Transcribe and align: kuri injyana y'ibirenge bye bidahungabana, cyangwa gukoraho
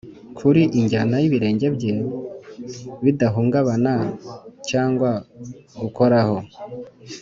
kuri 0.37 0.61
injyana 0.79 1.15
y'ibirenge 1.21 1.67
bye 1.75 1.93
bidahungabana, 3.03 3.93
cyangwa 4.69 5.09
gukoraho 5.81 6.37